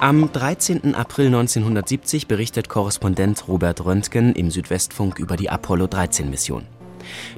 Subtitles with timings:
[0.00, 0.94] Am 13.
[0.94, 6.62] April 1970 berichtet Korrespondent Robert Röntgen im Südwestfunk über die Apollo-13-Mission.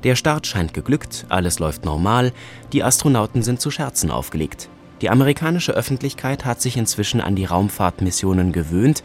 [0.05, 2.33] Der Start scheint geglückt, alles läuft normal,
[2.75, 4.69] die Astronauten sind zu Scherzen aufgelegt.
[5.01, 9.03] Die amerikanische Öffentlichkeit hat sich inzwischen an die Raumfahrtmissionen gewöhnt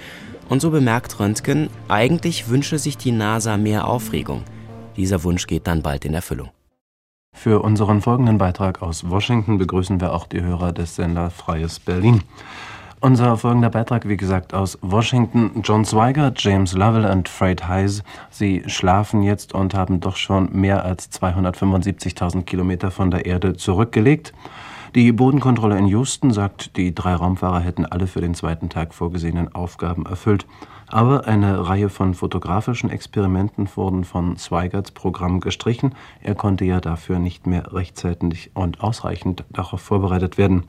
[0.50, 4.44] und so bemerkt Röntgen, eigentlich wünsche sich die NASA mehr Aufregung.
[4.98, 6.50] Dieser Wunsch geht dann bald in Erfüllung.
[7.34, 12.22] Für unseren folgenden Beitrag aus Washington begrüßen wir auch die Hörer des Sender Freies Berlin.
[13.02, 15.62] Unser folgender Beitrag, wie gesagt, aus Washington.
[15.64, 20.86] John Swigert, James Lovell und Fred Heise, sie schlafen jetzt und haben doch schon mehr
[20.86, 24.34] als 275.000 Kilometer von der Erde zurückgelegt.
[24.96, 29.54] Die Bodenkontrolle in Houston sagt, die drei Raumfahrer hätten alle für den zweiten Tag vorgesehenen
[29.54, 30.48] Aufgaben erfüllt.
[30.88, 35.96] Aber eine Reihe von fotografischen Experimenten wurden von Zweigerts Programm gestrichen.
[36.22, 40.64] Er konnte ja dafür nicht mehr rechtzeitig und ausreichend darauf vorbereitet werden.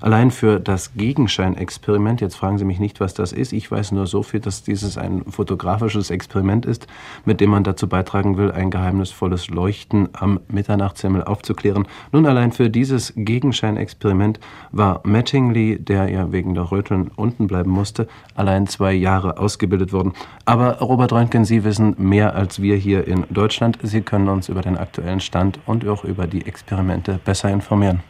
[0.00, 4.06] Allein für das Gegenscheinexperiment, jetzt fragen Sie mich nicht, was das ist, ich weiß nur
[4.06, 6.86] so viel, dass dieses ein fotografisches Experiment ist,
[7.24, 11.88] mit dem man dazu beitragen will, ein geheimnisvolles Leuchten am Mitternachtshimmel aufzuklären.
[12.12, 14.38] Nun allein für dieses Gegenscheinexperiment
[14.70, 19.92] war Mattingly, der ja wegen der Röteln unten bleiben musste, allein zwei Jahre aus ausgebildet
[19.92, 20.12] worden.
[20.44, 23.78] Aber Robert Röntgen, Sie wissen mehr als wir hier in Deutschland.
[23.82, 28.00] Sie können uns über den aktuellen Stand und auch über die Experimente besser informieren.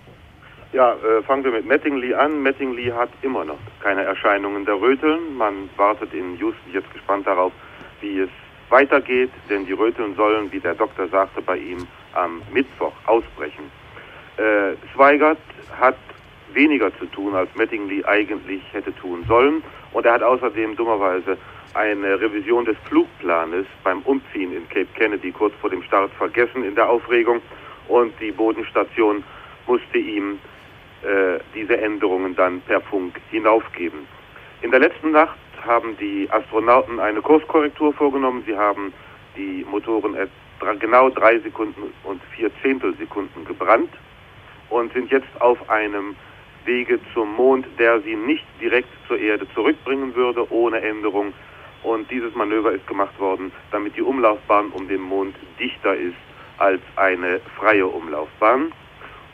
[0.73, 2.43] Ja, äh, fangen wir mit Mattingly an.
[2.43, 5.37] Mattingly hat immer noch keine Erscheinungen der Röteln.
[5.37, 7.53] Man wartet in Houston jetzt gespannt darauf,
[8.01, 8.29] wie es
[8.69, 13.71] weitergeht, denn die Röteln sollen, wie der Doktor sagte, bei ihm am Mittwoch ausbrechen.
[14.37, 15.39] Äh, Zweigert
[15.81, 15.97] hat
[16.53, 19.63] weniger zu tun, als Mattingly eigentlich hätte tun sollen.
[19.97, 21.39] Und er hat außerdem dummerweise
[21.73, 26.75] eine Revision des Flugplanes beim Umziehen in Cape Kennedy kurz vor dem Start vergessen in
[26.75, 27.41] der Aufregung.
[27.89, 29.25] Und die Bodenstation
[29.67, 30.39] musste ihm
[31.03, 34.01] äh, diese Änderungen dann per Funk hinaufgeben.
[34.61, 38.45] In der letzten Nacht haben die Astronauten eine Kurskorrektur vorgenommen.
[38.47, 38.93] Sie haben
[39.35, 40.15] die Motoren
[40.79, 43.95] genau drei Sekunden und vier Zehntelsekunden gebrannt
[44.69, 46.17] und sind jetzt auf einem
[46.67, 51.33] Wege zum Mond, der sie nicht direkt zur Erde zurückbringen würde, ohne Änderung.
[51.83, 56.17] Und dieses Manöver ist gemacht worden, damit die Umlaufbahn um den Mond dichter ist
[56.59, 58.73] als eine freie Umlaufbahn.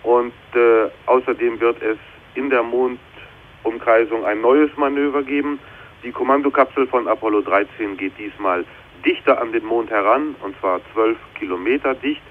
[0.03, 1.98] Und äh, außerdem wird es
[2.34, 5.59] in der Mondumkreisung ein neues Manöver geben.
[6.03, 8.64] Die Kommandokapsel von Apollo 13 geht diesmal
[9.04, 12.22] dichter an den Mond heran, und zwar zwölf Kilometer dicht.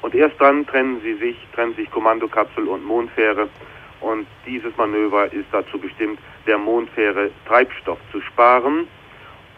[0.00, 3.48] Und erst dann trennen sie sich, trennen sich Kommandokapsel und Mondfähre
[4.00, 8.86] und dieses Manöver ist dazu bestimmt, der Mondfähre Treibstoff zu sparen,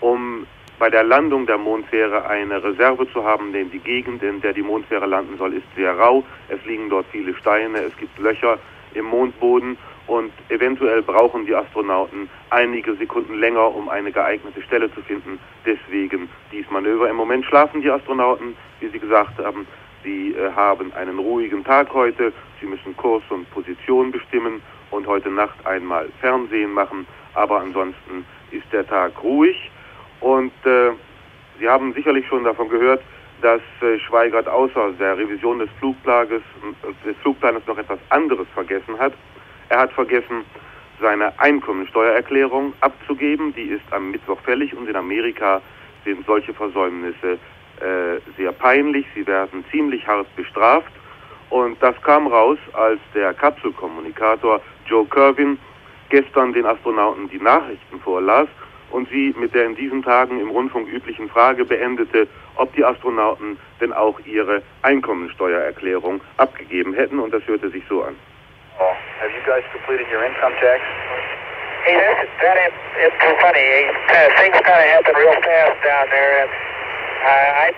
[0.00, 0.46] um
[0.78, 4.62] bei der Landung der Mondfähre eine Reserve zu haben, denn die Gegend, in der die
[4.62, 6.24] Mondfähre landen soll, ist sehr rau.
[6.48, 8.58] Es liegen dort viele Steine, es gibt Löcher
[8.94, 15.02] im Mondboden und eventuell brauchen die Astronauten einige Sekunden länger, um eine geeignete Stelle zu
[15.02, 15.38] finden.
[15.66, 17.08] Deswegen dies Manöver.
[17.08, 19.66] Im Moment schlafen die Astronauten, wie Sie gesagt haben,
[20.02, 22.32] Sie äh, haben einen ruhigen Tag heute.
[22.60, 27.06] Sie müssen Kurs und Position bestimmen und heute Nacht einmal Fernsehen machen.
[27.34, 29.70] Aber ansonsten ist der Tag ruhig.
[30.20, 30.90] Und äh,
[31.58, 33.02] Sie haben sicherlich schon davon gehört,
[33.42, 36.40] dass äh, Schweigert außer der Revision des äh,
[37.06, 39.12] des Flugplanes noch etwas anderes vergessen hat.
[39.68, 40.44] Er hat vergessen,
[41.00, 43.54] seine Einkommensteuererklärung abzugeben.
[43.54, 45.62] Die ist am Mittwoch fällig und in Amerika
[46.04, 47.38] sind solche Versäumnisse
[47.80, 50.92] äh, sehr peinlich, sie werden ziemlich hart bestraft.
[51.50, 55.58] Und das kam raus, als der Kapselkommunikator Joe Kervin
[56.08, 58.48] gestern den Astronauten die Nachrichten vorlas
[58.90, 63.58] und sie mit der in diesen Tagen im Rundfunk üblichen Frage beendete, ob die Astronauten
[63.80, 67.18] denn auch ihre Einkommensteuererklärung abgegeben hätten.
[67.18, 68.16] Und das hörte sich so an.
[68.78, 70.82] Oh, have you guys completed your income tax?
[71.84, 73.88] Hey, that, that is, it's funny.
[74.36, 76.69] Things kind of happen real fast down there.
[77.22, 77.74] And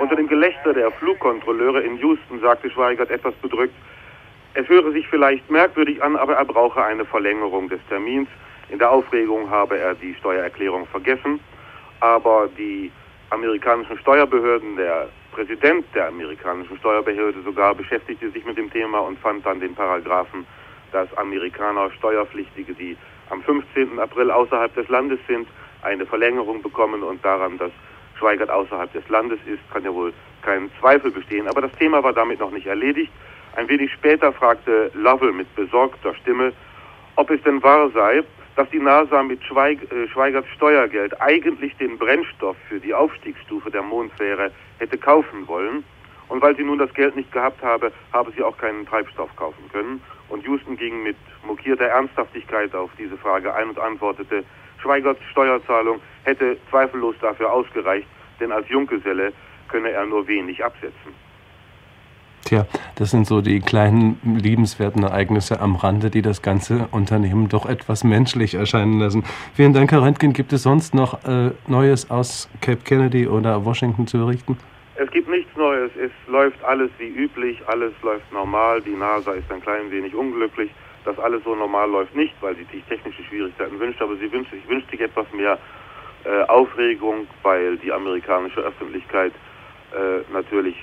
[0.00, 3.74] unter dem Gelächter der Flugkontrolleure in Houston sagte Schweigert etwas bedrückt,
[4.54, 8.28] es höre sich vielleicht merkwürdig an, aber er brauche eine Verlängerung des Termins.
[8.68, 11.40] In der Aufregung habe er die Steuererklärung vergessen,
[12.00, 12.90] aber die
[13.30, 19.44] amerikanischen Steuerbehörden, der Präsident der amerikanischen Steuerbehörde sogar beschäftigte sich mit dem Thema und fand
[19.44, 20.46] dann den Paragraphen,
[20.92, 22.96] dass Amerikaner Steuerpflichtige, die
[23.30, 23.98] am 15.
[23.98, 25.48] April außerhalb des Landes sind,
[25.82, 27.70] eine Verlängerung bekommen und daran, dass
[28.18, 30.12] Schweigert außerhalb des Landes ist, kann ja wohl
[30.42, 31.48] kein Zweifel bestehen.
[31.48, 33.12] Aber das Thema war damit noch nicht erledigt.
[33.56, 36.52] Ein wenig später fragte Lovell mit besorgter Stimme,
[37.16, 38.22] ob es denn wahr sei,
[38.54, 43.82] dass die NASA mit Schweig, äh, Schweigerts Steuergeld eigentlich den Brennstoff für die Aufstiegsstufe der
[43.82, 45.84] Mondfähre hätte kaufen wollen.
[46.28, 49.70] Und weil sie nun das Geld nicht gehabt habe, habe sie auch keinen Treibstoff kaufen
[49.72, 50.02] können.
[50.28, 54.44] Und Houston ging mit mokierter Ernsthaftigkeit auf diese Frage ein und antwortete,
[54.82, 58.06] Schweigerts Steuerzahlung hätte zweifellos dafür ausgereicht,
[58.40, 59.32] denn als Junggeselle
[59.68, 61.26] könne er nur wenig absetzen.
[62.44, 62.64] Tja,
[62.94, 68.04] das sind so die kleinen liebenswerten Ereignisse am Rande, die das ganze Unternehmen doch etwas
[68.04, 69.24] menschlich erscheinen lassen.
[69.54, 70.32] Vielen Dank, Herr Röntgen.
[70.32, 74.56] Gibt es sonst noch äh, Neues aus Cape Kennedy oder Washington zu berichten?
[74.98, 75.90] Es gibt nichts Neues.
[75.96, 77.58] Es läuft alles wie üblich.
[77.66, 78.80] Alles läuft normal.
[78.80, 80.70] Die NASA ist ein klein wenig unglücklich.
[81.06, 84.50] dass alles so normal läuft nicht, weil sie sich technische Schwierigkeiten wünscht, aber sie wünscht
[84.50, 85.56] sich, wünscht sich etwas mehr
[86.24, 89.32] äh, Aufregung, weil die amerikanische Öffentlichkeit
[89.92, 90.74] äh, natürlich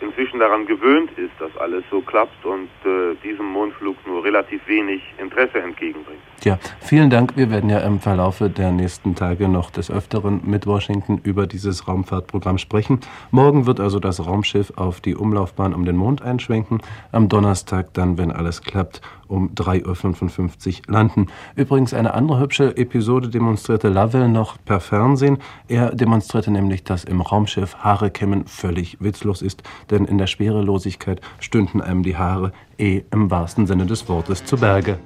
[0.00, 5.00] inzwischen daran gewöhnt ist, dass alles so klappt und äh, diesem Mondflug nur relativ wenig
[5.18, 6.31] Interesse entgegenbringt.
[6.44, 7.36] Ja, vielen Dank.
[7.36, 11.86] Wir werden ja im Verlaufe der nächsten Tage noch des Öfteren mit Washington über dieses
[11.86, 12.98] Raumfahrtprogramm sprechen.
[13.30, 16.80] Morgen wird also das Raumschiff auf die Umlaufbahn um den Mond einschwenken.
[17.12, 21.28] Am Donnerstag dann, wenn alles klappt, um 3.55 Uhr landen.
[21.54, 25.38] Übrigens eine andere hübsche Episode demonstrierte Lovell noch per Fernsehen.
[25.68, 31.20] Er demonstrierte nämlich, dass im Raumschiff Haare kämmen völlig witzlos ist, denn in der Schwerelosigkeit
[31.38, 34.98] stünden einem die Haare eh im wahrsten Sinne des Wortes zu Berge.